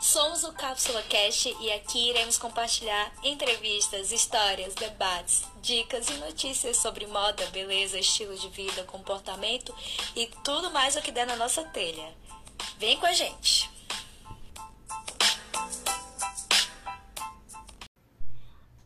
Somos 0.00 0.44
o 0.44 0.52
Cápsula 0.54 1.02
Cash 1.02 1.54
e 1.60 1.70
aqui 1.72 2.08
iremos 2.08 2.38
compartilhar 2.38 3.12
entrevistas, 3.22 4.10
histórias, 4.10 4.74
debates, 4.74 5.44
dicas 5.60 6.08
e 6.08 6.14
notícias 6.14 6.78
sobre 6.78 7.06
moda, 7.06 7.44
beleza, 7.50 7.98
estilo 7.98 8.34
de 8.34 8.48
vida, 8.48 8.82
comportamento 8.84 9.74
e 10.16 10.26
tudo 10.42 10.70
mais 10.70 10.96
o 10.96 11.02
que 11.02 11.12
der 11.12 11.26
na 11.26 11.36
nossa 11.36 11.62
telha. 11.64 12.14
Vem 12.78 12.98
com 12.98 13.04
a 13.04 13.12
gente! 13.12 13.70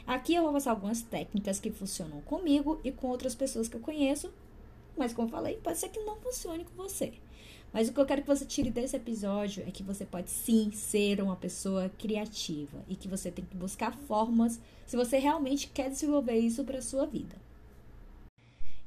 Aqui 0.05 0.35
eu 0.35 0.43
vou 0.43 0.53
passar 0.53 0.71
algumas 0.71 1.01
técnicas 1.01 1.59
que 1.59 1.71
funcionam 1.71 2.21
comigo 2.21 2.79
e 2.83 2.91
com 2.91 3.07
outras 3.07 3.35
pessoas 3.35 3.67
que 3.67 3.75
eu 3.75 3.81
conheço, 3.81 4.31
mas 4.97 5.13
como 5.13 5.27
falei, 5.27 5.57
pode 5.57 5.77
ser 5.77 5.89
que 5.89 5.99
não 5.99 6.15
funcione 6.17 6.63
com 6.63 6.83
você. 6.83 7.13
Mas 7.73 7.89
o 7.89 7.93
que 7.93 7.99
eu 7.99 8.05
quero 8.05 8.21
que 8.21 8.27
você 8.27 8.45
tire 8.45 8.69
desse 8.69 8.95
episódio 8.95 9.63
é 9.67 9.71
que 9.71 9.83
você 9.83 10.05
pode 10.05 10.29
sim 10.29 10.71
ser 10.71 11.21
uma 11.21 11.35
pessoa 11.35 11.89
criativa 11.97 12.83
e 12.87 12.95
que 12.95 13.07
você 13.07 13.29
tem 13.29 13.43
que 13.43 13.57
buscar 13.57 13.93
formas 14.07 14.61
se 14.85 14.95
você 14.95 15.17
realmente 15.17 15.67
quer 15.67 15.89
desenvolver 15.89 16.37
isso 16.37 16.63
para 16.63 16.81
sua 16.81 17.05
vida. 17.05 17.35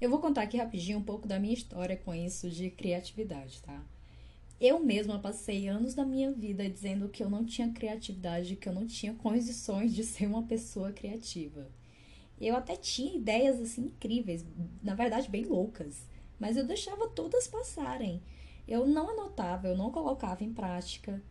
Eu 0.00 0.08
vou 0.08 0.20
contar 0.20 0.42
aqui 0.42 0.56
rapidinho 0.56 0.98
um 0.98 1.02
pouco 1.02 1.28
da 1.28 1.38
minha 1.38 1.52
história 1.52 1.96
com 1.96 2.14
isso 2.14 2.48
de 2.48 2.70
criatividade, 2.70 3.60
tá? 3.60 3.82
Eu 4.60 4.80
mesma 4.80 5.20
passei 5.20 5.68
anos 5.68 5.94
da 5.94 6.04
minha 6.04 6.32
vida 6.32 6.68
dizendo 6.68 7.08
que 7.08 7.22
eu 7.22 7.30
não 7.30 7.44
tinha 7.44 7.72
criatividade, 7.72 8.56
que 8.56 8.68
eu 8.68 8.72
não 8.72 8.86
tinha 8.86 9.14
condições 9.14 9.94
de 9.94 10.02
ser 10.02 10.26
uma 10.26 10.42
pessoa 10.42 10.90
criativa. 10.90 11.70
Eu 12.40 12.56
até 12.56 12.74
tinha 12.74 13.16
ideias 13.16 13.60
assim 13.60 13.82
incríveis, 13.82 14.44
na 14.82 14.94
verdade 14.94 15.28
bem 15.30 15.44
loucas, 15.44 16.06
mas 16.40 16.56
eu 16.56 16.66
deixava 16.66 17.08
todas 17.08 17.46
passarem. 17.46 18.20
Eu 18.66 18.86
não 18.86 19.10
anotava, 19.10 19.68
eu 19.68 19.76
não 19.76 19.92
colocava 19.92 20.42
em 20.42 20.52
prática. 20.52 21.22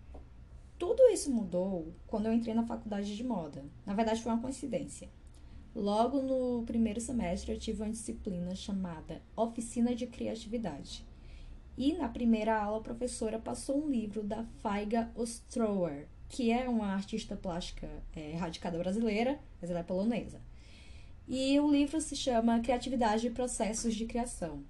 Tudo 0.80 1.04
isso 1.09 1.32
mudou 1.32 1.94
quando 2.08 2.28
eu 2.28 2.34
entrei 2.34 2.54
na 2.54 2.66
faculdade 2.66 3.16
de 3.16 3.24
moda. 3.24 3.66
Na 3.86 3.94
verdade, 3.94 4.22
foi 4.22 4.32
uma 4.32 4.42
coincidência. 4.42 5.09
Logo 5.76 6.22
no 6.22 6.64
primeiro 6.66 7.02
semestre, 7.02 7.52
eu 7.52 7.59
tive 7.59 7.84
uma 7.84 7.92
disciplina 7.92 8.56
chamada 8.56 9.22
Oficina 9.36 9.94
de 9.94 10.08
Criatividade. 10.08 11.06
E 11.78 11.94
na 11.94 12.10
primeira 12.10 12.60
aula, 12.60 12.80
a 12.80 12.84
professora 12.84 13.38
passou 13.38 13.86
um 13.86 13.88
livro 13.88 14.24
da 14.24 14.44
Faiga 14.64 15.12
Ostrower, 15.16 16.08
que 16.28 16.52
é 16.52 16.68
uma 16.68 16.88
artista 16.88 17.36
plástica 17.36 17.88
é, 18.16 18.36
radicada 18.36 18.80
brasileira, 18.80 19.40
mas 19.62 19.70
ela 19.70 19.82
é 19.82 19.84
polonesa. 19.84 20.42
E 21.28 21.60
o 21.60 21.70
livro 21.70 22.02
se 22.02 22.16
chama 22.16 22.60
Criatividade 22.62 23.28
e 23.28 23.32
Processos 23.32 23.94
de 23.94 24.08
Criação. 24.08 24.64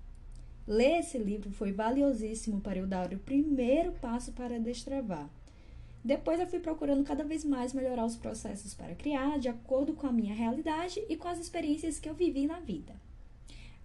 Ler 0.68 1.00
esse 1.00 1.18
livro 1.18 1.50
foi 1.50 1.72
valiosíssimo 1.72 2.60
para 2.60 2.80
eu 2.80 2.86
dar 2.86 3.14
o 3.14 3.20
primeiro 3.20 3.94
passo 3.94 4.34
para 4.34 4.60
destravar. 4.60 5.30
Depois 6.04 6.42
eu 6.42 6.48
fui 6.48 6.60
procurando 6.60 7.06
cada 7.06 7.24
vez 7.24 7.46
mais 7.46 7.72
melhorar 7.72 8.06
os 8.06 8.18
processos 8.18 8.74
para 8.74 8.96
criar, 8.96 9.40
de 9.40 9.48
acordo 9.48 9.94
com 9.94 10.08
a 10.08 10.12
minha 10.12 10.36
realidade 10.36 11.02
e 11.08 11.16
com 11.16 11.30
as 11.30 11.40
experiências 11.40 12.00
que 12.00 12.10
eu 12.10 12.14
vivi 12.14 12.48
na 12.48 12.60
vida. 12.60 12.94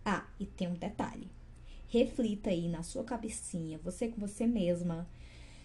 Ah, 0.04 0.27
e 0.41 0.47
tem 0.47 0.66
um 0.66 0.75
detalhe 0.75 1.31
reflita 1.92 2.48
aí 2.48 2.69
na 2.69 2.82
sua 2.82 3.04
cabecinha, 3.04 3.78
você 3.84 4.08
com 4.08 4.19
você 4.19 4.47
mesma. 4.47 5.06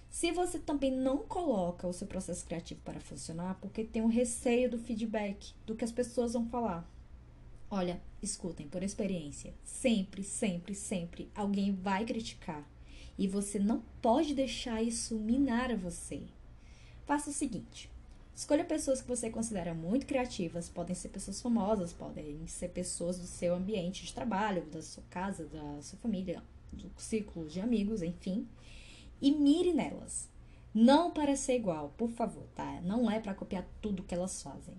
Se 0.09 0.29
você 0.29 0.59
também 0.59 0.91
não 0.91 1.19
coloca 1.19 1.87
o 1.87 1.93
seu 1.93 2.05
processo 2.05 2.45
criativo 2.45 2.81
para 2.83 2.99
funcionar, 2.99 3.57
porque 3.61 3.85
tem 3.85 4.01
um 4.01 4.07
receio 4.07 4.69
do 4.69 4.77
feedback, 4.77 5.53
do 5.65 5.73
que 5.73 5.85
as 5.85 5.91
pessoas 5.91 6.33
vão 6.33 6.45
falar. 6.49 6.85
Olha, 7.71 8.01
escutem, 8.21 8.67
por 8.67 8.83
experiência, 8.83 9.53
sempre, 9.63 10.21
sempre, 10.21 10.75
sempre 10.75 11.31
alguém 11.33 11.71
vai 11.73 12.03
criticar. 12.03 12.69
E 13.17 13.25
você 13.25 13.57
não 13.57 13.81
pode 14.01 14.35
deixar 14.35 14.83
isso 14.83 15.15
minar 15.15 15.75
você. 15.77 16.23
Faça 17.05 17.29
o 17.29 17.33
seguinte: 17.33 17.89
Escolha 18.37 18.63
pessoas 18.63 19.01
que 19.01 19.07
você 19.07 19.31
considera 19.31 19.73
muito 19.73 20.05
criativas, 20.05 20.69
podem 20.69 20.93
ser 20.93 21.09
pessoas 21.09 21.41
famosas, 21.41 21.91
podem 21.91 22.45
ser 22.45 22.67
pessoas 22.69 23.17
do 23.17 23.25
seu 23.25 23.55
ambiente 23.55 24.05
de 24.05 24.13
trabalho, 24.13 24.63
da 24.67 24.79
sua 24.79 25.01
casa, 25.09 25.45
da 25.45 25.81
sua 25.81 25.97
família, 25.97 26.43
do 26.71 26.87
círculo 26.97 27.47
de 27.47 27.59
amigos, 27.59 28.03
enfim, 28.03 28.47
e 29.19 29.31
mire 29.31 29.73
nelas. 29.73 30.29
Não 30.71 31.09
para 31.09 31.35
ser 31.35 31.55
igual, 31.55 31.95
por 31.97 32.11
favor, 32.11 32.43
tá? 32.53 32.79
Não 32.81 33.09
é 33.09 33.19
para 33.19 33.33
copiar 33.33 33.67
tudo 33.81 34.03
que 34.03 34.13
elas 34.13 34.39
fazem, 34.43 34.75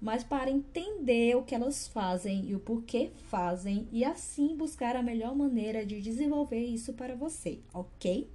mas 0.00 0.24
para 0.24 0.50
entender 0.50 1.36
o 1.36 1.44
que 1.44 1.54
elas 1.54 1.86
fazem 1.86 2.44
e 2.46 2.56
o 2.56 2.60
porquê 2.60 3.12
fazem 3.28 3.86
e 3.92 4.04
assim 4.04 4.56
buscar 4.56 4.96
a 4.96 5.02
melhor 5.02 5.32
maneira 5.32 5.86
de 5.86 6.02
desenvolver 6.02 6.64
isso 6.64 6.92
para 6.92 7.14
você, 7.14 7.60
ok? 7.72 8.28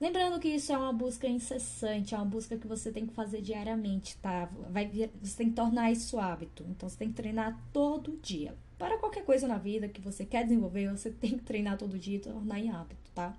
Lembrando 0.00 0.40
que 0.40 0.48
isso 0.48 0.72
é 0.72 0.78
uma 0.78 0.94
busca 0.94 1.28
incessante, 1.28 2.14
é 2.14 2.16
uma 2.16 2.24
busca 2.24 2.56
que 2.56 2.66
você 2.66 2.90
tem 2.90 3.06
que 3.06 3.12
fazer 3.12 3.42
diariamente, 3.42 4.16
tá? 4.16 4.46
Vai, 4.70 4.90
você 5.20 5.36
tem 5.36 5.50
que 5.50 5.54
tornar 5.54 5.92
isso 5.92 6.18
hábito. 6.18 6.64
Então 6.70 6.88
você 6.88 6.96
tem 6.96 7.08
que 7.08 7.14
treinar 7.14 7.62
todo 7.70 8.18
dia. 8.22 8.56
Para 8.78 8.96
qualquer 8.96 9.26
coisa 9.26 9.46
na 9.46 9.58
vida 9.58 9.88
que 9.88 10.00
você 10.00 10.24
quer 10.24 10.44
desenvolver, 10.44 10.88
você 10.90 11.10
tem 11.12 11.32
que 11.32 11.44
treinar 11.44 11.76
todo 11.76 11.98
dia 11.98 12.16
e 12.16 12.20
tornar 12.20 12.58
em 12.58 12.70
hábito, 12.70 13.10
tá? 13.14 13.36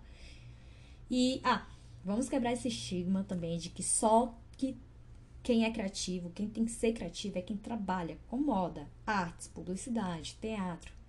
E, 1.09 1.41
ah, 1.43 1.67
vamos 2.05 2.29
quebrar 2.29 2.53
esse 2.53 2.67
estigma 2.67 3.23
também 3.23 3.57
de 3.57 3.69
que 3.69 3.81
só 3.81 4.37
que 4.55 4.77
quem 5.41 5.65
é 5.65 5.71
criativo, 5.71 6.29
quem 6.29 6.47
tem 6.47 6.63
que 6.63 6.71
ser 6.71 6.93
criativo 6.93 7.39
é 7.39 7.41
quem 7.41 7.57
trabalha 7.57 8.19
com 8.27 8.37
moda, 8.37 8.87
artes, 9.03 9.47
publicidade, 9.47 10.37
teatro. 10.39 11.00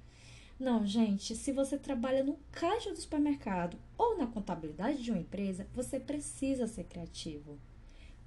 Não, 0.62 0.86
gente, 0.86 1.34
se 1.34 1.50
você 1.50 1.76
trabalha 1.76 2.22
no 2.22 2.38
caixa 2.52 2.92
do 2.92 2.96
supermercado 2.96 3.76
ou 3.98 4.16
na 4.16 4.28
contabilidade 4.28 5.02
de 5.02 5.10
uma 5.10 5.18
empresa, 5.18 5.66
você 5.74 5.98
precisa 5.98 6.68
ser 6.68 6.84
criativo. 6.84 7.58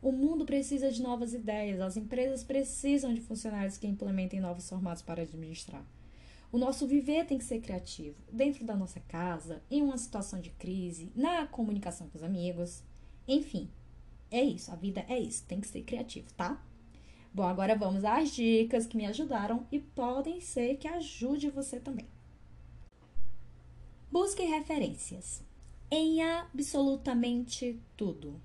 O 0.01 0.11
mundo 0.11 0.43
precisa 0.43 0.91
de 0.91 1.01
novas 1.01 1.33
ideias, 1.33 1.79
as 1.79 1.95
empresas 1.95 2.43
precisam 2.43 3.13
de 3.13 3.21
funcionários 3.21 3.77
que 3.77 3.87
implementem 3.87 4.41
novos 4.41 4.67
formatos 4.67 5.01
para 5.01 5.21
administrar. 5.21 5.81
O 6.51 6.57
nosso 6.57 6.85
viver 6.85 7.25
tem 7.25 7.37
que 7.37 7.45
ser 7.45 7.61
criativo, 7.61 8.17
dentro 8.29 8.65
da 8.65 8.75
nossa 8.75 8.99
casa, 8.99 9.63
em 9.71 9.81
uma 9.81 9.97
situação 9.97 10.41
de 10.41 10.49
crise, 10.49 11.13
na 11.15 11.47
comunicação 11.47 12.09
com 12.09 12.17
os 12.17 12.23
amigos. 12.23 12.83
Enfim, 13.25 13.69
é 14.29 14.43
isso, 14.43 14.73
a 14.73 14.75
vida 14.75 15.05
é 15.07 15.17
isso, 15.17 15.45
tem 15.45 15.61
que 15.61 15.69
ser 15.69 15.83
criativo, 15.83 16.27
tá? 16.33 16.61
Bom, 17.33 17.43
agora 17.43 17.77
vamos 17.77 18.03
às 18.03 18.29
dicas 18.31 18.85
que 18.85 18.97
me 18.97 19.05
ajudaram 19.05 19.65
e 19.71 19.79
podem 19.79 20.41
ser 20.41 20.75
que 20.75 20.89
ajude 20.89 21.49
você 21.49 21.79
também. 21.79 22.13
Busque 24.11 24.43
referências. 24.43 25.43
em 25.91 26.21
absolutamente 26.23 27.79
tudo. 27.95 28.41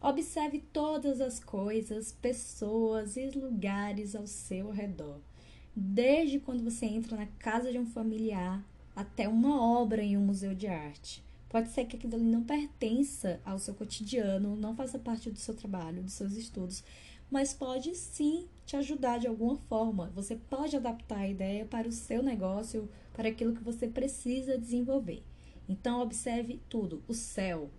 Observe 0.00 0.58
todas 0.72 1.20
as 1.20 1.38
coisas, 1.38 2.12
pessoas 2.12 3.16
e 3.16 3.30
lugares 3.30 4.14
ao 4.14 4.26
seu 4.26 4.70
redor. 4.70 5.20
Desde 5.74 6.38
quando 6.38 6.62
você 6.62 6.86
entra 6.86 7.16
na 7.16 7.26
casa 7.38 7.72
de 7.72 7.78
um 7.78 7.86
familiar 7.86 8.64
até 8.94 9.28
uma 9.28 9.60
obra 9.60 10.02
em 10.02 10.16
um 10.16 10.20
museu 10.20 10.54
de 10.54 10.66
arte. 10.66 11.22
Pode 11.48 11.70
ser 11.70 11.86
que 11.86 11.96
aquilo 11.96 12.14
ali 12.14 12.24
não 12.24 12.42
pertença 12.42 13.40
ao 13.44 13.58
seu 13.58 13.74
cotidiano, 13.74 14.56
não 14.56 14.74
faça 14.74 14.98
parte 14.98 15.30
do 15.30 15.38
seu 15.38 15.54
trabalho, 15.54 16.02
dos 16.02 16.14
seus 16.14 16.32
estudos, 16.32 16.82
mas 17.30 17.54
pode 17.54 17.94
sim 17.94 18.46
te 18.66 18.76
ajudar 18.76 19.18
de 19.18 19.26
alguma 19.26 19.56
forma. 19.68 20.10
Você 20.14 20.36
pode 20.36 20.76
adaptar 20.76 21.18
a 21.18 21.28
ideia 21.28 21.64
para 21.64 21.88
o 21.88 21.92
seu 21.92 22.22
negócio, 22.22 22.88
para 23.12 23.28
aquilo 23.28 23.54
que 23.54 23.62
você 23.62 23.86
precisa 23.86 24.58
desenvolver. 24.58 25.22
Então, 25.68 26.00
observe 26.00 26.60
tudo: 26.68 27.02
o 27.06 27.14
céu, 27.14 27.70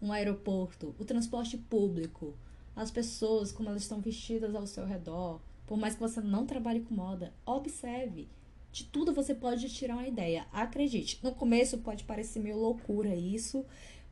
um 0.00 0.12
aeroporto, 0.12 0.94
o 0.98 1.04
transporte 1.04 1.56
público, 1.56 2.34
as 2.74 2.90
pessoas, 2.90 3.52
como 3.52 3.68
elas 3.68 3.82
estão 3.82 4.00
vestidas 4.00 4.54
ao 4.54 4.66
seu 4.66 4.84
redor. 4.84 5.40
Por 5.66 5.78
mais 5.78 5.94
que 5.94 6.00
você 6.00 6.20
não 6.20 6.46
trabalhe 6.46 6.80
com 6.80 6.94
moda, 6.94 7.32
observe. 7.46 8.28
De 8.72 8.84
tudo 8.84 9.12
você 9.12 9.34
pode 9.34 9.68
tirar 9.68 9.94
uma 9.96 10.06
ideia. 10.06 10.46
Acredite, 10.52 11.18
no 11.22 11.34
começo 11.34 11.78
pode 11.78 12.04
parecer 12.04 12.38
meio 12.40 12.56
loucura 12.56 13.14
isso, 13.14 13.64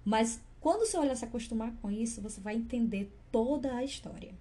mas 0.04 0.40
quando 0.60 0.80
você 0.80 0.96
olha 0.96 1.14
se 1.14 1.24
acostumar 1.24 1.72
com 1.80 1.90
isso, 1.90 2.20
você 2.20 2.40
vai 2.40 2.56
entender 2.56 3.12
toda 3.30 3.74
a 3.74 3.84
história. 3.84 4.34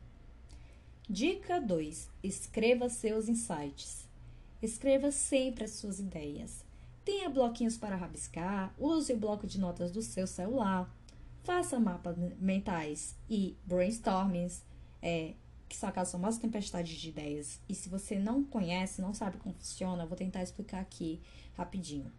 Dica 1.08 1.60
2: 1.60 2.10
escreva 2.24 2.90
seus 2.90 3.30
insights. 3.30 4.07
Escreva 4.62 5.12
sempre 5.12 5.64
as 5.64 5.72
suas 5.72 6.00
ideias. 6.00 6.66
Tenha 7.06 7.30
bloquinhos 7.30 7.78
para 7.78 7.96
rabiscar, 7.96 8.74
use 8.78 9.14
o 9.14 9.18
bloco 9.18 9.48
de 9.48 9.60
notas 9.60 9.92
do 9.92 10.02
seu 10.02 10.28
celular, 10.28 10.94
faça 11.44 11.80
mapas 11.80 12.18
mentais 12.40 13.16
e 13.30 13.56
brainstormings, 13.66 14.64
é, 15.02 15.34
que 15.70 15.76
são 15.78 15.88
aquelas 15.88 16.12
famosas 16.12 16.40
tempestades 16.40 16.98
de 16.98 17.10
ideias. 17.10 17.62
E 17.70 17.76
se 17.76 17.88
você 17.88 18.18
não 18.20 18.44
conhece, 18.44 19.02
não 19.02 19.14
sabe 19.14 19.38
como 19.38 19.56
funciona, 19.56 20.04
eu 20.04 20.08
vou 20.08 20.18
tentar 20.18 20.44
explicar 20.44 20.82
aqui 20.82 21.22
rapidinho. 21.56 22.12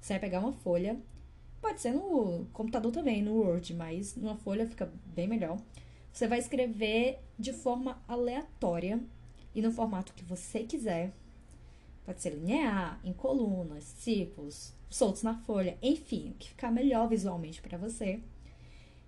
Você 0.00 0.12
vai 0.12 0.20
pegar 0.20 0.40
uma 0.40 0.52
folha, 0.52 1.00
pode 1.60 1.80
ser 1.80 1.92
no 1.92 2.46
computador 2.52 2.92
também, 2.92 3.22
no 3.22 3.34
Word, 3.34 3.74
mas 3.74 4.14
numa 4.14 4.36
folha 4.36 4.68
fica 4.68 4.92
bem 5.06 5.26
melhor. 5.26 5.58
Você 6.12 6.28
vai 6.28 6.38
escrever 6.38 7.18
de 7.38 7.52
forma 7.52 8.00
aleatória 8.06 9.00
e 9.54 9.60
no 9.60 9.72
formato 9.72 10.14
que 10.14 10.24
você 10.24 10.62
quiser. 10.62 11.12
Pode 12.06 12.22
ser 12.22 12.30
linear, 12.30 13.00
em 13.02 13.12
colunas, 13.12 13.82
círculos, 13.82 14.72
soltos 14.88 15.24
na 15.24 15.34
folha, 15.34 15.76
enfim, 15.82 16.30
o 16.30 16.34
que 16.34 16.50
ficar 16.50 16.70
melhor 16.70 17.08
visualmente 17.08 17.60
para 17.60 17.76
você. 17.76 18.20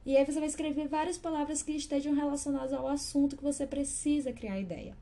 E 0.04 0.16
aí 0.16 0.26
você 0.26 0.40
vai 0.40 0.48
escrever 0.48 0.88
várias 0.88 1.16
palavras 1.16 1.62
que 1.62 1.70
estejam 1.70 2.12
relacionadas 2.12 2.72
ao 2.72 2.88
assunto 2.88 3.36
que 3.36 3.42
você 3.42 3.66
precisa 3.66 4.32
criar 4.32 4.54
a 4.54 4.60
ideia. 4.60 4.96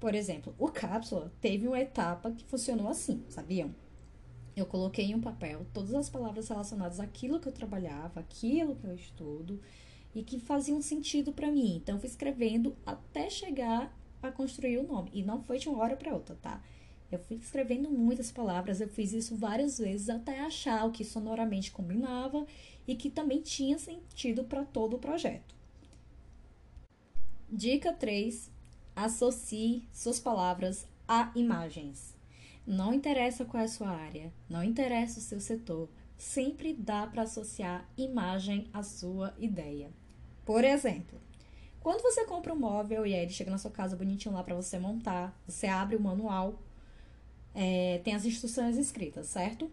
Por 0.00 0.16
exemplo, 0.16 0.52
o 0.58 0.68
cápsula 0.68 1.32
teve 1.40 1.68
uma 1.68 1.80
etapa 1.80 2.32
que 2.32 2.44
funcionou 2.44 2.88
assim, 2.88 3.24
sabiam? 3.28 3.72
Eu 4.56 4.66
coloquei 4.66 5.04
em 5.04 5.14
um 5.14 5.20
papel 5.20 5.64
todas 5.72 5.94
as 5.94 6.10
palavras 6.10 6.48
relacionadas 6.48 6.98
àquilo 6.98 7.38
que 7.38 7.46
eu 7.46 7.52
trabalhava, 7.52 8.18
aquilo 8.18 8.74
que 8.74 8.86
eu 8.86 8.94
estudo, 8.94 9.60
e 10.14 10.24
que 10.24 10.40
faziam 10.40 10.82
sentido 10.82 11.32
para 11.32 11.52
mim. 11.52 11.76
Então, 11.76 11.94
eu 11.94 12.00
fui 12.00 12.08
escrevendo 12.08 12.74
até 12.84 13.30
chegar 13.30 13.94
a 14.22 14.32
construir 14.32 14.78
o 14.78 14.82
nome. 14.82 15.10
E 15.12 15.22
não 15.22 15.42
foi 15.42 15.58
de 15.58 15.68
uma 15.68 15.78
hora 15.78 15.94
para 15.94 16.14
outra, 16.14 16.34
tá? 16.36 16.62
Eu 17.10 17.18
fui 17.18 17.36
escrevendo 17.36 17.90
muitas 17.90 18.32
palavras, 18.32 18.80
eu 18.80 18.88
fiz 18.88 19.12
isso 19.12 19.36
várias 19.36 19.78
vezes 19.78 20.08
até 20.08 20.40
achar 20.40 20.84
o 20.84 20.90
que 20.90 21.04
sonoramente 21.04 21.70
combinava 21.70 22.46
e 22.86 22.94
que 22.96 23.10
também 23.10 23.40
tinha 23.40 23.78
sentido 23.78 24.44
para 24.44 24.64
todo 24.64 24.96
o 24.96 24.98
projeto. 24.98 25.54
Dica 27.50 27.92
3: 27.92 28.50
associe 28.94 29.86
suas 29.92 30.18
palavras 30.18 30.86
a 31.06 31.30
imagens. 31.34 32.14
Não 32.66 32.92
interessa 32.92 33.44
qual 33.44 33.62
é 33.62 33.66
a 33.66 33.68
sua 33.68 33.90
área, 33.90 34.32
não 34.48 34.64
interessa 34.64 35.20
o 35.20 35.22
seu 35.22 35.38
setor, 35.38 35.88
sempre 36.18 36.72
dá 36.72 37.06
para 37.06 37.22
associar 37.22 37.88
imagem 37.96 38.68
à 38.72 38.82
sua 38.82 39.32
ideia. 39.38 39.90
Por 40.44 40.64
exemplo, 40.64 41.20
quando 41.78 42.02
você 42.02 42.24
compra 42.24 42.52
um 42.52 42.58
móvel 42.58 43.06
e 43.06 43.14
aí 43.14 43.20
ele 43.20 43.32
chega 43.32 43.50
na 43.50 43.58
sua 43.58 43.70
casa 43.70 43.96
bonitinho 43.96 44.34
lá 44.34 44.42
para 44.42 44.56
você 44.56 44.76
montar, 44.76 45.38
você 45.46 45.68
abre 45.68 45.94
o 45.94 46.00
manual, 46.00 46.60
é, 47.56 48.00
tem 48.04 48.14
as 48.14 48.26
instruções 48.26 48.76
escritas, 48.76 49.26
certo? 49.28 49.70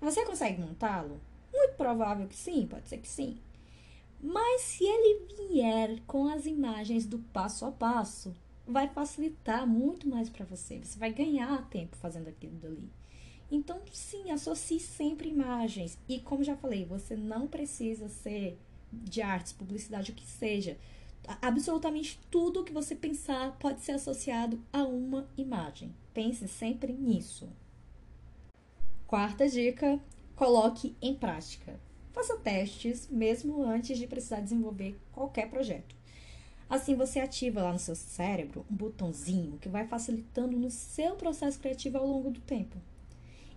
Você 0.00 0.24
consegue 0.24 0.60
montá-lo? 0.60 1.20
Muito 1.54 1.76
provável 1.76 2.26
que 2.26 2.36
sim, 2.36 2.66
pode 2.66 2.88
ser 2.88 2.98
que 2.98 3.08
sim. 3.08 3.38
Mas 4.20 4.62
se 4.62 4.84
ele 4.84 5.28
vier 5.48 6.00
com 6.08 6.26
as 6.26 6.44
imagens 6.44 7.06
do 7.06 7.20
passo 7.32 7.64
a 7.64 7.70
passo, 7.70 8.34
vai 8.66 8.88
facilitar 8.88 9.64
muito 9.64 10.08
mais 10.08 10.28
para 10.28 10.44
você. 10.44 10.78
Você 10.78 10.98
vai 10.98 11.12
ganhar 11.12 11.68
tempo 11.70 11.96
fazendo 11.96 12.28
aquilo 12.28 12.56
dali. 12.56 12.90
Então, 13.50 13.80
sim, 13.92 14.32
associe 14.32 14.80
sempre 14.80 15.28
imagens. 15.28 15.96
E 16.08 16.18
como 16.18 16.42
já 16.42 16.56
falei, 16.56 16.84
você 16.84 17.16
não 17.16 17.46
precisa 17.46 18.08
ser 18.08 18.58
de 18.92 19.22
artes, 19.22 19.52
publicidade, 19.52 20.10
o 20.10 20.14
que 20.14 20.26
seja. 20.26 20.76
Absolutamente 21.42 22.18
tudo 22.30 22.64
que 22.64 22.72
você 22.72 22.94
pensar 22.94 23.52
pode 23.58 23.82
ser 23.82 23.92
associado 23.92 24.58
a 24.72 24.82
uma 24.84 25.28
imagem. 25.36 25.94
Pense 26.14 26.48
sempre 26.48 26.92
nisso. 26.92 27.46
Quarta 29.06 29.46
dica: 29.46 30.00
coloque 30.34 30.96
em 31.02 31.14
prática. 31.14 31.78
Faça 32.12 32.36
testes 32.38 33.08
mesmo 33.10 33.62
antes 33.62 33.98
de 33.98 34.06
precisar 34.06 34.40
desenvolver 34.40 34.98
qualquer 35.12 35.50
projeto. 35.50 35.94
Assim 36.68 36.94
você 36.94 37.20
ativa 37.20 37.62
lá 37.62 37.72
no 37.72 37.78
seu 37.78 37.94
cérebro 37.94 38.64
um 38.70 38.74
botãozinho 38.74 39.58
que 39.58 39.68
vai 39.68 39.86
facilitando 39.86 40.56
no 40.56 40.70
seu 40.70 41.14
processo 41.14 41.58
criativo 41.58 41.98
ao 41.98 42.06
longo 42.06 42.30
do 42.30 42.40
tempo. 42.40 42.76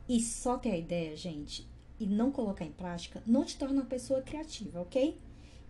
E 0.08 0.20
só 0.20 0.58
ter 0.58 0.72
a 0.72 0.78
ideia, 0.78 1.16
gente, 1.16 1.68
e 2.00 2.06
não 2.06 2.32
colocar 2.32 2.66
em 2.66 2.72
prática 2.72 3.24
não 3.26 3.46
te 3.46 3.58
torna 3.58 3.82
uma 3.82 3.86
pessoa 3.86 4.22
criativa, 4.22 4.82
ok? 4.82 5.18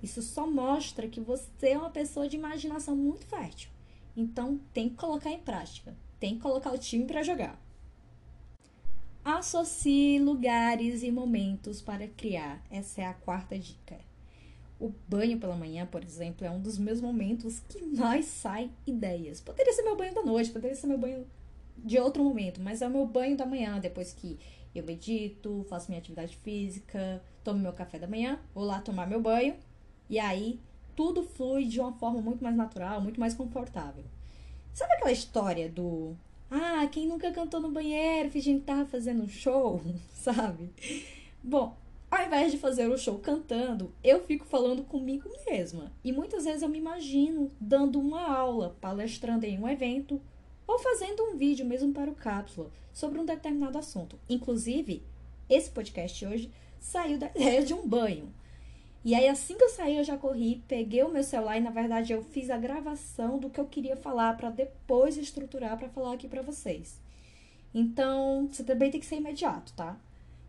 Isso 0.01 0.21
só 0.21 0.49
mostra 0.49 1.07
que 1.07 1.19
você 1.19 1.69
é 1.69 1.77
uma 1.77 1.89
pessoa 1.89 2.27
de 2.27 2.35
imaginação 2.35 2.95
muito 2.95 3.25
fértil. 3.25 3.69
Então, 4.17 4.59
tem 4.73 4.89
que 4.89 4.95
colocar 4.95 5.31
em 5.31 5.39
prática. 5.39 5.95
Tem 6.19 6.35
que 6.35 6.41
colocar 6.41 6.71
o 6.71 6.77
time 6.77 7.05
para 7.05 7.23
jogar. 7.23 7.59
Associe 9.23 10.19
lugares 10.19 11.03
e 11.03 11.11
momentos 11.11 11.81
para 11.81 12.07
criar. 12.07 12.63
Essa 12.71 13.01
é 13.01 13.05
a 13.05 13.13
quarta 13.13 13.57
dica. 13.57 13.99
O 14.79 14.91
banho 15.07 15.39
pela 15.39 15.55
manhã, 15.55 15.85
por 15.85 16.03
exemplo, 16.03 16.45
é 16.45 16.49
um 16.49 16.59
dos 16.59 16.79
meus 16.79 16.99
momentos 16.99 17.59
que 17.69 17.83
mais 17.83 18.25
sai 18.25 18.71
ideias. 18.85 19.39
Poderia 19.39 19.73
ser 19.73 19.83
meu 19.83 19.95
banho 19.95 20.15
da 20.15 20.23
noite, 20.23 20.49
poderia 20.49 20.75
ser 20.75 20.87
meu 20.87 20.97
banho 20.97 21.27
de 21.77 21.99
outro 21.99 22.23
momento, 22.23 22.59
mas 22.59 22.81
é 22.81 22.87
o 22.87 22.91
meu 22.91 23.05
banho 23.05 23.37
da 23.37 23.45
manhã, 23.45 23.79
depois 23.79 24.11
que 24.11 24.39
eu 24.73 24.83
medito, 24.83 25.65
faço 25.69 25.89
minha 25.89 25.99
atividade 25.99 26.35
física, 26.37 27.23
tomo 27.43 27.59
meu 27.59 27.73
café 27.73 27.99
da 27.99 28.07
manhã, 28.07 28.39
vou 28.53 28.63
lá 28.63 28.81
tomar 28.81 29.07
meu 29.07 29.21
banho 29.21 29.55
e 30.11 30.19
aí 30.19 30.59
tudo 30.95 31.23
flui 31.23 31.63
de 31.63 31.79
uma 31.79 31.93
forma 31.93 32.21
muito 32.21 32.43
mais 32.43 32.55
natural, 32.55 32.99
muito 32.99 33.19
mais 33.19 33.33
confortável. 33.33 34.03
Sabe 34.73 34.93
aquela 34.93 35.11
história 35.11 35.69
do 35.69 36.15
ah, 36.49 36.85
quem 36.91 37.07
nunca 37.07 37.31
cantou 37.31 37.61
no 37.61 37.71
banheiro 37.71 38.29
fingindo 38.29 38.59
que 38.59 38.65
tava 38.65 38.85
fazendo 38.85 39.23
um 39.23 39.29
show, 39.29 39.81
sabe? 40.13 40.69
Bom, 41.41 41.77
ao 42.11 42.25
invés 42.25 42.51
de 42.51 42.57
fazer 42.57 42.89
o 42.89 42.97
show 42.97 43.17
cantando, 43.19 43.93
eu 44.03 44.21
fico 44.25 44.45
falando 44.45 44.83
comigo 44.83 45.29
mesma. 45.49 45.93
E 46.03 46.11
muitas 46.11 46.43
vezes 46.43 46.61
eu 46.61 46.67
me 46.67 46.77
imagino 46.77 47.49
dando 47.57 47.97
uma 47.97 48.21
aula, 48.21 48.75
palestrando 48.81 49.45
em 49.45 49.57
um 49.57 49.67
evento 49.67 50.21
ou 50.67 50.77
fazendo 50.77 51.23
um 51.23 51.37
vídeo 51.37 51.65
mesmo 51.65 51.93
para 51.93 52.11
o 52.11 52.15
Cápsula 52.15 52.69
sobre 52.91 53.17
um 53.17 53.25
determinado 53.25 53.77
assunto. 53.77 54.19
Inclusive, 54.29 55.01
esse 55.49 55.69
podcast 55.69 56.25
hoje 56.25 56.51
saiu 56.81 57.17
da 57.17 57.27
ideia 57.33 57.63
de 57.63 57.73
um 57.73 57.87
banho. 57.87 58.33
E 59.03 59.15
aí, 59.15 59.27
assim 59.27 59.57
que 59.57 59.63
eu 59.63 59.69
saí, 59.69 59.97
eu 59.97 60.03
já 60.03 60.15
corri, 60.15 60.63
peguei 60.67 61.01
o 61.03 61.09
meu 61.09 61.23
celular 61.23 61.57
e, 61.57 61.61
na 61.61 61.71
verdade, 61.71 62.13
eu 62.13 62.23
fiz 62.23 62.51
a 62.51 62.57
gravação 62.57 63.39
do 63.39 63.49
que 63.49 63.59
eu 63.59 63.65
queria 63.65 63.97
falar 63.97 64.37
para 64.37 64.51
depois 64.51 65.17
estruturar 65.17 65.77
para 65.77 65.89
falar 65.89 66.13
aqui 66.13 66.27
para 66.27 66.43
vocês. 66.43 66.99
Então, 67.73 68.47
você 68.47 68.63
também 68.63 68.91
tem 68.91 68.99
que 68.99 69.05
ser 69.05 69.15
imediato, 69.15 69.73
tá? 69.73 69.97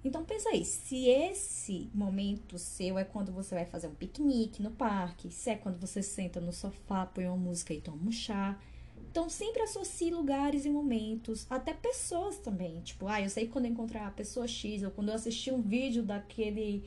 Então, 0.04 0.25
pensa 0.25 0.50
aí, 0.50 0.64
se 0.64 1.09
esse 1.09 1.88
momento 1.94 2.59
seu 2.59 2.99
é 2.99 3.04
quando 3.04 3.32
você 3.32 3.54
vai 3.54 3.64
fazer 3.64 3.87
um 3.87 3.94
piquenique 3.94 4.62
no 4.62 4.73
parque, 4.73 5.30
se 5.30 5.49
é 5.50 5.54
quando 5.54 5.80
você 5.80 6.02
senta 6.02 6.40
no 6.40 6.52
sofá, 6.52 7.06
põe 7.06 7.26
uma 7.26 7.37
música 7.37 7.73
e 7.73 7.80
toma 7.80 8.09
um 8.09 8.12
chá, 8.12 8.59
então, 9.12 9.28
sempre 9.28 9.62
associe 9.62 10.11
lugares 10.11 10.64
e 10.64 10.71
momentos, 10.71 11.47
até 11.50 11.75
pessoas 11.75 12.38
também. 12.38 12.80
Tipo, 12.80 13.06
ah, 13.06 13.21
eu 13.21 13.28
sei 13.28 13.47
quando 13.47 13.66
eu 13.66 13.71
encontrar 13.71 14.06
a 14.06 14.11
pessoa 14.11 14.49
X, 14.49 14.82
ou 14.82 14.90
quando 14.90 15.11
eu 15.11 15.14
assistir 15.14 15.52
um 15.52 15.61
vídeo 15.61 16.02
daquele, 16.02 16.82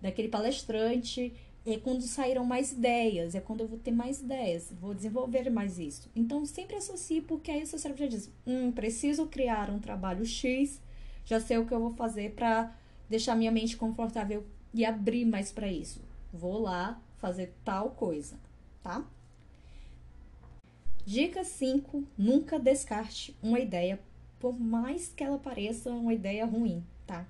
daquele 0.00 0.28
palestrante, 0.28 1.32
é 1.66 1.76
quando 1.76 2.02
saíram 2.02 2.44
mais 2.44 2.72
ideias, 2.72 3.34
é 3.34 3.40
quando 3.40 3.60
eu 3.60 3.68
vou 3.68 3.78
ter 3.78 3.90
mais 3.90 4.20
ideias, 4.20 4.72
vou 4.80 4.94
desenvolver 4.94 5.50
mais 5.50 5.78
isso. 5.78 6.10
Então, 6.16 6.44
sempre 6.46 6.76
associe, 6.76 7.20
porque 7.20 7.50
aí 7.50 7.62
o 7.62 7.66
seu 7.66 7.78
cérebro 7.78 8.04
já 8.04 8.08
diz: 8.08 8.30
hum, 8.46 8.72
preciso 8.72 9.26
criar 9.26 9.70
um 9.70 9.78
trabalho 9.78 10.24
X, 10.24 10.80
já 11.24 11.38
sei 11.40 11.58
o 11.58 11.66
que 11.66 11.74
eu 11.74 11.80
vou 11.80 11.94
fazer 11.94 12.32
para 12.32 12.74
deixar 13.08 13.34
minha 13.34 13.50
mente 13.50 13.76
confortável 13.76 14.44
e 14.72 14.84
abrir 14.84 15.24
mais 15.24 15.52
para 15.52 15.68
isso. 15.68 16.00
Vou 16.32 16.58
lá 16.58 17.00
fazer 17.18 17.52
tal 17.64 17.90
coisa, 17.90 18.36
tá? 18.82 19.04
Dica 21.04 21.44
5: 21.44 22.04
nunca 22.16 22.58
descarte 22.58 23.36
uma 23.42 23.58
ideia, 23.58 23.98
por 24.38 24.58
mais 24.58 25.08
que 25.08 25.24
ela 25.24 25.38
pareça 25.38 25.90
uma 25.90 26.14
ideia 26.14 26.46
ruim, 26.46 26.84
tá? 27.06 27.26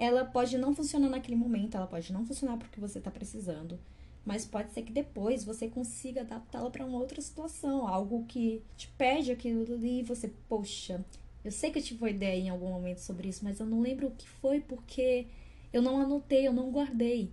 Ela 0.00 0.24
pode 0.24 0.56
não 0.56 0.74
funcionar 0.74 1.10
naquele 1.10 1.36
momento, 1.36 1.76
ela 1.76 1.86
pode 1.86 2.10
não 2.10 2.24
funcionar 2.24 2.56
porque 2.56 2.80
você 2.80 2.96
está 2.96 3.10
precisando, 3.10 3.78
mas 4.24 4.46
pode 4.46 4.72
ser 4.72 4.80
que 4.80 4.90
depois 4.90 5.44
você 5.44 5.68
consiga 5.68 6.22
adaptá-la 6.22 6.70
para 6.70 6.86
uma 6.86 6.96
outra 6.96 7.20
situação, 7.20 7.86
algo 7.86 8.24
que 8.24 8.62
te 8.78 8.88
pede 8.96 9.30
aquilo 9.30 9.70
ali 9.74 10.00
e 10.00 10.02
você, 10.02 10.32
poxa, 10.48 11.04
eu 11.44 11.52
sei 11.52 11.70
que 11.70 11.80
eu 11.80 11.82
tive 11.82 12.02
uma 12.02 12.08
ideia 12.08 12.40
em 12.40 12.48
algum 12.48 12.70
momento 12.70 13.00
sobre 13.00 13.28
isso, 13.28 13.44
mas 13.44 13.60
eu 13.60 13.66
não 13.66 13.82
lembro 13.82 14.06
o 14.06 14.10
que 14.12 14.26
foi 14.26 14.62
porque 14.62 15.26
eu 15.70 15.82
não 15.82 16.00
anotei, 16.00 16.48
eu 16.48 16.52
não 16.54 16.70
guardei. 16.70 17.30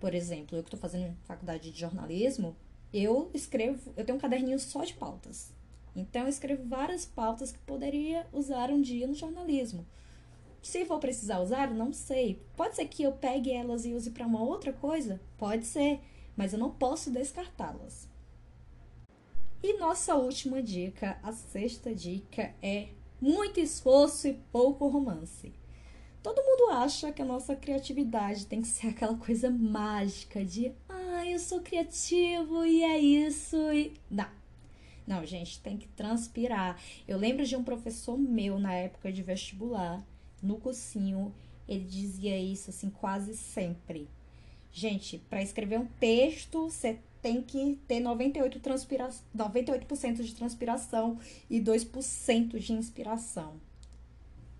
Por 0.00 0.14
exemplo, 0.14 0.56
eu 0.56 0.62
que 0.62 0.68
estou 0.68 0.80
fazendo 0.80 1.14
faculdade 1.24 1.70
de 1.70 1.78
jornalismo, 1.78 2.56
eu 2.94 3.30
escrevo, 3.34 3.92
eu 3.94 4.06
tenho 4.06 4.16
um 4.16 4.20
caderninho 4.20 4.58
só 4.58 4.84
de 4.84 4.94
pautas. 4.94 5.52
Então 5.94 6.22
eu 6.22 6.28
escrevo 6.28 6.64
várias 6.66 7.04
pautas 7.04 7.52
que 7.52 7.58
poderia 7.58 8.26
usar 8.32 8.70
um 8.70 8.80
dia 8.80 9.06
no 9.06 9.12
jornalismo. 9.12 9.84
Se 10.68 10.84
vou 10.84 10.98
precisar 10.98 11.40
usar, 11.40 11.72
não 11.72 11.94
sei. 11.94 12.42
Pode 12.54 12.76
ser 12.76 12.86
que 12.88 13.02
eu 13.02 13.12
pegue 13.12 13.50
elas 13.50 13.86
e 13.86 13.94
use 13.94 14.10
para 14.10 14.26
uma 14.26 14.42
outra 14.42 14.70
coisa? 14.70 15.18
Pode 15.38 15.64
ser, 15.64 15.98
mas 16.36 16.52
eu 16.52 16.58
não 16.58 16.70
posso 16.70 17.10
descartá-las. 17.10 18.06
E 19.62 19.78
nossa 19.78 20.14
última 20.14 20.62
dica, 20.62 21.18
a 21.22 21.32
sexta 21.32 21.94
dica 21.94 22.54
é 22.62 22.88
muito 23.18 23.58
esforço 23.58 24.28
e 24.28 24.34
pouco 24.52 24.86
romance. 24.88 25.54
Todo 26.22 26.44
mundo 26.44 26.72
acha 26.72 27.12
que 27.12 27.22
a 27.22 27.24
nossa 27.24 27.56
criatividade 27.56 28.44
tem 28.44 28.60
que 28.60 28.68
ser 28.68 28.88
aquela 28.88 29.16
coisa 29.16 29.48
mágica 29.48 30.44
de, 30.44 30.70
ah, 30.86 31.24
eu 31.24 31.38
sou 31.38 31.62
criativo 31.62 32.66
e 32.66 32.82
é 32.82 32.98
isso 32.98 33.56
e 33.72 33.94
não. 34.10 34.28
Não, 35.06 35.24
gente, 35.24 35.62
tem 35.62 35.78
que 35.78 35.88
transpirar. 35.88 36.78
Eu 37.08 37.16
lembro 37.16 37.46
de 37.46 37.56
um 37.56 37.64
professor 37.64 38.18
meu 38.18 38.58
na 38.58 38.74
época 38.74 39.10
de 39.10 39.22
vestibular, 39.22 40.04
no 40.42 40.58
cursinho, 40.58 41.34
ele 41.68 41.84
dizia 41.84 42.38
isso 42.38 42.70
assim 42.70 42.90
quase 42.90 43.36
sempre. 43.36 44.08
Gente, 44.72 45.18
para 45.30 45.42
escrever 45.42 45.78
um 45.78 45.86
texto, 45.98 46.70
você 46.70 46.98
tem 47.20 47.42
que 47.42 47.78
ter 47.88 48.00
98%, 48.00 48.60
transpira 48.60 49.10
98 49.34 50.22
de 50.22 50.34
transpiração 50.34 51.18
e 51.50 51.60
2% 51.60 52.58
de 52.58 52.72
inspiração. 52.72 53.60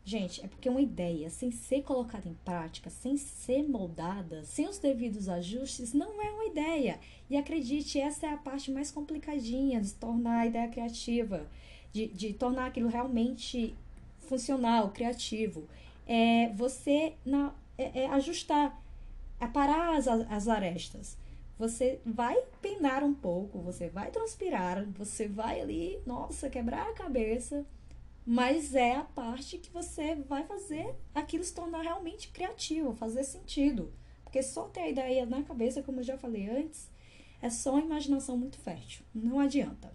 Gente, 0.04 0.42
é 0.42 0.48
porque 0.48 0.70
uma 0.70 0.80
ideia, 0.80 1.28
sem 1.28 1.50
ser 1.50 1.82
colocada 1.82 2.26
em 2.26 2.34
prática, 2.42 2.88
sem 2.88 3.18
ser 3.18 3.62
moldada, 3.68 4.42
sem 4.42 4.66
os 4.66 4.78
devidos 4.78 5.28
ajustes, 5.28 5.92
não 5.92 6.22
é 6.22 6.30
uma 6.30 6.46
ideia. 6.46 6.98
E 7.28 7.36
acredite, 7.36 8.00
essa 8.00 8.26
é 8.26 8.32
a 8.32 8.38
parte 8.38 8.70
mais 8.70 8.90
complicadinha 8.90 9.82
de 9.82 9.92
tornar 9.92 10.38
a 10.38 10.46
ideia 10.46 10.68
criativa, 10.68 11.46
de, 11.92 12.06
de 12.08 12.32
tornar 12.32 12.68
aquilo 12.68 12.88
realmente 12.88 13.74
funcional, 14.28 14.90
criativo. 14.90 15.68
É 16.06 16.50
você 16.54 17.14
na, 17.24 17.52
é, 17.76 18.02
é 18.02 18.06
ajustar, 18.10 18.80
é 19.40 19.46
parar 19.46 19.96
as, 19.96 20.06
as 20.06 20.48
arestas 20.48 21.16
você 21.58 22.00
vai 22.06 22.40
penar 22.62 23.02
um 23.02 23.12
pouco, 23.12 23.58
você 23.58 23.88
vai 23.88 24.12
transpirar, 24.12 24.86
você 24.92 25.26
vai 25.26 25.60
ali, 25.60 26.00
nossa, 26.06 26.48
quebrar 26.48 26.88
a 26.88 26.94
cabeça, 26.94 27.66
mas 28.24 28.74
é 28.74 28.94
a 28.94 29.02
parte 29.02 29.58
que 29.58 29.70
você 29.70 30.14
vai 30.14 30.44
fazer 30.44 30.94
aquilo 31.12 31.42
se 31.42 31.52
tornar 31.52 31.82
realmente 31.82 32.28
criativo, 32.28 32.94
fazer 32.94 33.24
sentido. 33.24 33.92
Porque 34.22 34.42
só 34.42 34.68
ter 34.68 34.80
a 34.80 34.88
ideia 34.88 35.26
na 35.26 35.42
cabeça, 35.42 35.82
como 35.82 35.98
eu 35.98 36.04
já 36.04 36.16
falei 36.16 36.48
antes, 36.48 36.88
é 37.42 37.50
só 37.50 37.72
uma 37.72 37.82
imaginação 37.82 38.36
muito 38.36 38.58
fértil. 38.58 39.04
Não 39.12 39.40
adianta. 39.40 39.92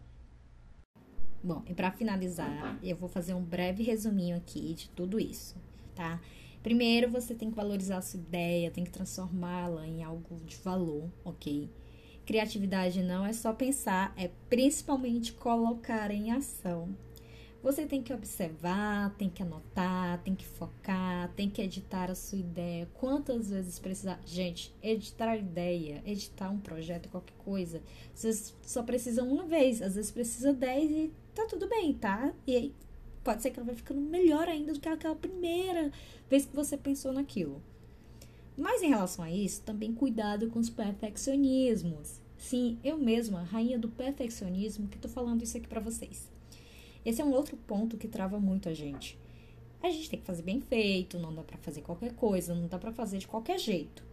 Bom, 1.44 1.62
e 1.68 1.74
para 1.74 1.92
finalizar, 1.92 2.80
eu 2.82 2.96
vou 2.96 3.10
fazer 3.10 3.34
um 3.34 3.44
breve 3.44 3.84
resuminho 3.84 4.38
aqui 4.38 4.74
de 4.74 4.90
tudo 4.92 5.20
isso, 5.20 5.58
tá? 5.94 6.22
Primeiro, 6.62 7.12
você 7.12 7.36
tem 7.36 7.50
que 7.50 7.56
valorizar 7.58 7.98
a 7.98 8.02
sua 8.02 8.22
ideia, 8.22 8.72
tem 8.72 8.86
que 8.86 8.92
transformá-la 8.92 9.86
em 9.86 10.02
algo 10.02 10.38
de 10.46 10.56
valor, 10.56 11.12
ok? 11.26 11.70
Criatividade 12.26 13.04
não 13.04 13.26
é 13.26 13.34
só 13.34 13.52
pensar, 13.52 14.14
é 14.16 14.30
principalmente 14.50 15.34
colocar 15.34 16.10
em 16.12 16.32
ação. 16.32 16.96
Você 17.62 17.86
tem 17.86 18.02
que 18.02 18.14
observar, 18.14 19.14
tem 19.18 19.30
que 19.30 19.44
anotar, 19.44 20.22
tem 20.24 20.36
que 20.36 20.46
focar, 20.46 21.30
tem 21.34 21.50
que 21.50 21.62
editar 21.62 22.10
a 22.10 22.16
sua 22.16 22.38
ideia. 22.38 22.90
Quantas 22.94 23.50
vezes 23.50 23.80
precisar. 23.80 24.22
Gente, 24.26 24.74
editar 24.82 25.30
a 25.30 25.38
ideia, 25.38 26.02
editar 26.06 26.50
um 26.50 26.60
projeto, 26.60 27.10
qualquer 27.10 27.36
coisa, 27.38 27.82
vocês 28.14 28.56
só 28.62 28.84
precisam 28.84 29.30
uma 29.30 29.46
vez, 29.46 29.82
às 29.82 29.96
vezes 29.96 30.12
precisa 30.12 30.54
dez 30.54 30.90
e 30.92 31.12
tá 31.34 31.46
tudo 31.48 31.68
bem, 31.68 31.94
tá? 31.94 32.34
E 32.46 32.56
aí 32.56 32.74
pode 33.24 33.42
ser 33.42 33.52
que 33.52 33.60
ela 33.60 33.66
vai 33.66 33.76
ficando 33.76 34.02
melhor 34.02 34.48
ainda 34.48 34.74
do 34.74 34.80
que 34.80 34.90
aquela 34.90 35.16
primeira 35.16 35.92
vez 36.30 36.46
que 36.46 36.56
você 36.56 36.78
pensou 36.78 37.14
naquilo. 37.14 37.62
Mas 38.58 38.84
em 38.84 38.90
relação 38.90 39.26
a 39.26 39.32
isso, 39.32 39.62
também 39.62 39.94
cuidado 39.94 40.50
com 40.50 40.60
os 40.60 40.70
perfeccionismos. 40.70 42.22
Sim, 42.38 42.78
eu 42.84 42.98
mesma, 42.98 43.44
rainha 43.44 43.80
do 43.80 43.90
perfeccionismo, 43.90 44.88
que 44.88 44.98
tô 44.98 45.08
falando 45.08 45.44
isso 45.44 45.58
aqui 45.58 45.68
para 45.68 45.80
vocês. 45.80 46.30
Esse 47.06 47.22
é 47.22 47.26
um 47.26 47.34
outro 47.34 47.58
ponto 47.58 47.98
que 47.98 48.08
trava 48.08 48.40
muito 48.40 48.70
a 48.70 48.74
gente. 48.74 49.18
A 49.82 49.90
gente 49.90 50.10
tem 50.10 50.20
que 50.20 50.26
fazer 50.26 50.44
bem 50.44 50.62
feito, 50.62 51.18
não 51.18 51.34
dá 51.34 51.42
para 51.42 51.58
fazer 51.58 51.82
qualquer 51.82 52.14
coisa, 52.14 52.54
não 52.54 52.68
dá 52.68 52.78
para 52.78 52.92
fazer 52.94 53.18
de 53.18 53.28
qualquer 53.28 53.60
jeito. 53.60 54.04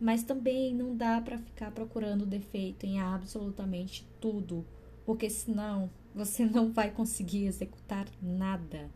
Mas 0.00 0.22
também 0.22 0.74
não 0.74 0.96
dá 0.96 1.20
para 1.20 1.38
ficar 1.38 1.70
procurando 1.70 2.26
defeito 2.26 2.84
em 2.84 3.00
absolutamente 3.00 4.06
tudo, 4.20 4.64
porque 5.04 5.30
senão 5.30 5.90
você 6.14 6.44
não 6.46 6.70
vai 6.70 6.90
conseguir 6.90 7.46
executar 7.46 8.06
nada. 8.22 8.90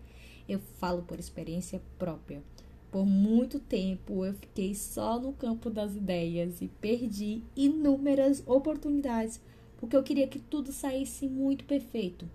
Eu 0.48 0.60
falo 0.78 1.02
por 1.02 1.18
experiência 1.18 1.80
própria. 1.98 2.42
Por 2.90 3.04
muito 3.04 3.58
tempo 3.60 4.24
eu 4.24 4.32
fiquei 4.32 4.74
só 4.74 5.20
no 5.20 5.32
campo 5.34 5.68
das 5.68 5.94
ideias 5.94 6.62
e 6.62 6.68
perdi 6.68 7.42
inúmeras 7.54 8.42
oportunidades 8.46 9.40
porque 9.78 9.96
eu 9.96 10.02
queria 10.02 10.26
que 10.26 10.38
tudo 10.38 10.72
saísse 10.72 11.26
muito 11.28 11.64
perfeito. 11.64 12.28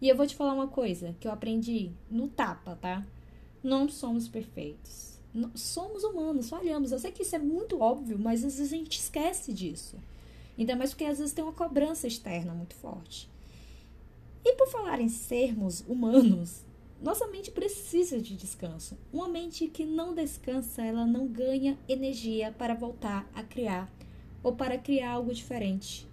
E 0.00 0.08
eu 0.08 0.16
vou 0.16 0.26
te 0.26 0.36
falar 0.36 0.54
uma 0.54 0.68
coisa 0.68 1.14
que 1.20 1.26
eu 1.26 1.32
aprendi 1.32 1.90
no 2.10 2.28
tapa, 2.28 2.76
tá? 2.76 3.04
Não 3.62 3.88
somos 3.88 4.28
perfeitos. 4.28 5.18
somos 5.54 6.04
humanos, 6.04 6.48
falhamos. 6.48 6.92
Eu 6.92 6.98
sei 6.98 7.10
que 7.10 7.22
isso 7.22 7.34
é 7.34 7.38
muito 7.38 7.80
óbvio, 7.80 8.18
mas 8.18 8.44
às 8.44 8.56
vezes 8.56 8.72
a 8.72 8.76
gente 8.76 8.98
esquece 8.98 9.52
disso. 9.52 9.98
Ainda 10.56 10.76
mais 10.76 10.90
porque 10.90 11.04
às 11.04 11.18
vezes 11.18 11.34
tem 11.34 11.42
uma 11.42 11.52
cobrança 11.52 12.06
externa 12.06 12.54
muito 12.54 12.74
forte. 12.74 13.28
E 14.44 14.54
por 14.56 14.68
falar 14.68 15.00
em 15.00 15.08
sermos 15.08 15.80
humanos, 15.88 16.64
nossa 17.02 17.26
mente 17.26 17.50
precisa 17.50 18.20
de 18.20 18.36
descanso. 18.36 18.96
Uma 19.12 19.28
mente 19.28 19.68
que 19.68 19.84
não 19.84 20.14
descansa, 20.14 20.82
ela 20.82 21.06
não 21.06 21.26
ganha 21.26 21.78
energia 21.88 22.52
para 22.52 22.74
voltar 22.74 23.28
a 23.34 23.42
criar 23.42 23.90
ou 24.42 24.54
para 24.54 24.78
criar 24.78 25.12
algo 25.12 25.32
diferente. 25.32 26.06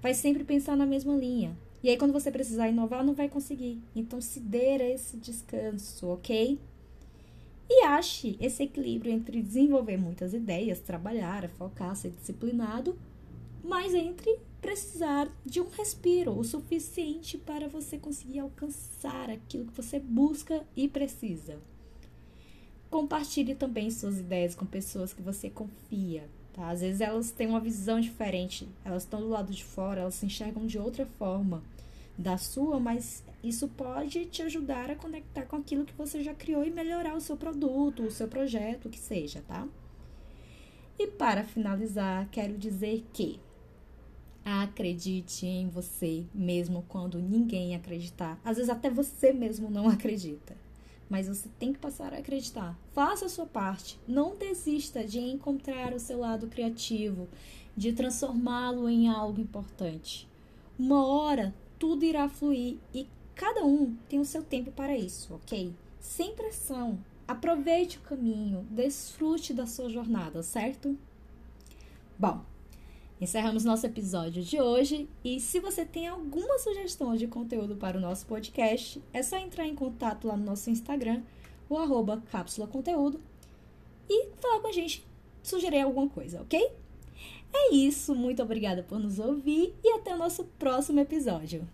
Vai 0.00 0.14
sempre 0.14 0.44
pensar 0.44 0.76
na 0.76 0.86
mesma 0.86 1.14
linha. 1.14 1.56
E 1.82 1.88
aí, 1.88 1.96
quando 1.96 2.12
você 2.12 2.30
precisar 2.30 2.68
inovar, 2.68 3.04
não 3.04 3.14
vai 3.14 3.28
conseguir. 3.28 3.80
Então, 3.94 4.20
se 4.20 4.40
dê 4.40 4.76
esse 4.92 5.16
descanso, 5.16 6.06
ok? 6.08 6.58
E 7.68 7.84
ache 7.84 8.36
esse 8.40 8.64
equilíbrio 8.64 9.12
entre 9.12 9.40
desenvolver 9.40 9.96
muitas 9.96 10.34
ideias, 10.34 10.80
trabalhar, 10.80 11.48
focar, 11.50 11.94
ser 11.94 12.10
disciplinado, 12.10 12.98
mas 13.62 13.94
entre 13.94 14.38
precisar 14.60 15.30
de 15.44 15.60
um 15.60 15.68
respiro 15.68 16.38
o 16.38 16.44
suficiente 16.44 17.38
para 17.38 17.68
você 17.68 17.98
conseguir 17.98 18.40
alcançar 18.40 19.30
aquilo 19.30 19.66
que 19.66 19.76
você 19.76 19.98
busca 19.98 20.64
e 20.76 20.88
precisa. 20.88 21.58
Compartilhe 22.90 23.54
também 23.54 23.90
suas 23.90 24.18
ideias 24.18 24.54
com 24.54 24.66
pessoas 24.66 25.12
que 25.12 25.22
você 25.22 25.48
confia. 25.48 26.28
Tá? 26.52 26.70
Às 26.70 26.80
vezes 26.80 27.00
elas 27.00 27.30
têm 27.30 27.46
uma 27.46 27.60
visão 27.60 28.00
diferente, 28.00 28.68
elas 28.84 29.04
estão 29.04 29.20
do 29.20 29.28
lado 29.28 29.52
de 29.52 29.64
fora, 29.64 30.00
elas 30.00 30.14
se 30.14 30.26
enxergam 30.26 30.66
de 30.66 30.78
outra 30.78 31.06
forma 31.06 31.62
da 32.18 32.36
sua, 32.36 32.78
mas 32.78 33.24
isso 33.42 33.68
pode 33.68 34.26
te 34.26 34.42
ajudar 34.42 34.90
a 34.90 34.96
conectar 34.96 35.42
com 35.46 35.56
aquilo 35.56 35.84
que 35.84 35.94
você 35.94 36.22
já 36.22 36.34
criou 36.34 36.64
e 36.64 36.70
melhorar 36.70 37.14
o 37.14 37.20
seu 37.20 37.36
produto, 37.36 38.02
o 38.02 38.10
seu 38.10 38.28
projeto, 38.28 38.86
o 38.86 38.90
que 38.90 38.98
seja, 38.98 39.42
tá? 39.46 39.66
E 40.98 41.06
para 41.06 41.44
finalizar, 41.44 42.28
quero 42.30 42.58
dizer 42.58 43.06
que 43.12 43.40
Acredite 44.44 45.46
em 45.46 45.68
você, 45.68 46.24
mesmo 46.34 46.84
quando 46.88 47.18
ninguém 47.18 47.74
acreditar. 47.74 48.40
Às 48.44 48.56
vezes 48.56 48.70
até 48.70 48.90
você 48.90 49.32
mesmo 49.32 49.70
não 49.70 49.88
acredita. 49.88 50.56
Mas 51.08 51.28
você 51.28 51.48
tem 51.58 51.72
que 51.72 51.78
passar 51.78 52.14
a 52.14 52.18
acreditar. 52.18 52.78
Faça 52.92 53.26
a 53.26 53.28
sua 53.28 53.46
parte. 53.46 53.98
Não 54.06 54.36
desista 54.36 55.04
de 55.04 55.18
encontrar 55.18 55.92
o 55.92 55.98
seu 55.98 56.20
lado 56.20 56.46
criativo, 56.46 57.28
de 57.76 57.92
transformá-lo 57.92 58.88
em 58.88 59.08
algo 59.08 59.40
importante. 59.40 60.28
Uma 60.78 61.04
hora 61.06 61.54
tudo 61.78 62.04
irá 62.04 62.28
fluir 62.28 62.76
e 62.94 63.08
cada 63.34 63.64
um 63.64 63.96
tem 64.06 64.20
o 64.20 64.24
seu 64.24 64.42
tempo 64.42 64.70
para 64.70 64.96
isso, 64.96 65.34
ok? 65.34 65.74
Sem 65.98 66.34
pressão. 66.34 66.98
aproveite 67.26 67.96
o 67.96 68.02
caminho, 68.02 68.66
desfrute 68.70 69.54
da 69.54 69.64
sua 69.64 69.88
jornada, 69.88 70.42
certo? 70.42 70.98
Bom, 72.18 72.44
encerramos 73.20 73.64
nosso 73.64 73.86
episódio 73.86 74.42
de 74.42 74.60
hoje 74.60 75.08
e 75.22 75.38
se 75.38 75.60
você 75.60 75.84
tem 75.84 76.08
alguma 76.08 76.58
sugestão 76.58 77.14
de 77.14 77.26
conteúdo 77.26 77.76
para 77.76 77.98
o 77.98 78.00
nosso 78.00 78.24
podcast, 78.26 79.02
é 79.12 79.22
só 79.22 79.36
entrar 79.36 79.66
em 79.66 79.74
contato 79.74 80.26
lá 80.26 80.36
no 80.36 80.44
nosso 80.44 80.70
Instagram, 80.70 81.22
o 81.68 81.76
arroba 81.76 82.22
cápsula 82.32 82.66
conteúdo, 82.66 83.20
e 84.08 84.28
falar 84.40 84.60
com 84.60 84.68
a 84.68 84.72
gente, 84.72 85.06
sugerir 85.42 85.80
alguma 85.80 86.08
coisa, 86.08 86.40
ok? 86.40 86.72
É 87.52 87.74
isso, 87.74 88.14
muito 88.14 88.42
obrigada 88.42 88.82
por 88.82 88.98
nos 88.98 89.18
ouvir 89.18 89.74
e 89.84 89.92
até 89.92 90.14
o 90.14 90.18
nosso 90.18 90.44
próximo 90.58 91.00
episódio. 91.00 91.68